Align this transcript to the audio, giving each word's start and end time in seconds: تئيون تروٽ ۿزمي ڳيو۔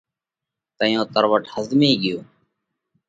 تئيون 0.77 1.05
تروٽ 1.13 1.43
ۿزمي 1.53 1.91
ڳيو۔ 2.01 2.17